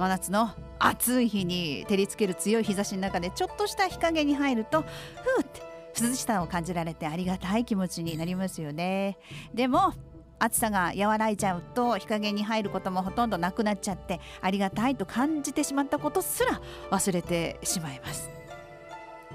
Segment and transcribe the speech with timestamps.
[0.00, 5.60] 真夏の暑い日に照りつける強い日差しの中でちょっとした日陰に入るとふーって
[6.00, 9.18] 涼しさを感じられてありがたい気持ちになりますよね。
[9.52, 9.92] でも
[10.38, 18.30] 暑さが和らいじゃうと日陰に入ることもほとんどなくなっちゃってありがたいと感じてしまったことすら忘れてしまいます。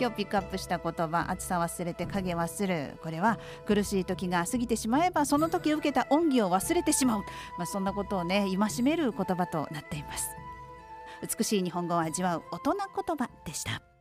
[0.00, 2.98] 今日ピックアップした言葉暑さ忘れて影忘る。
[3.02, 7.20] これは苦しい時が過ぎてしまえばその時受けた恩義を忘れてしまう、
[7.58, 10.30] まあ、そんなことをね戒める言葉となっています。
[11.24, 13.93] 美しい日本語を味わう大人言葉でした。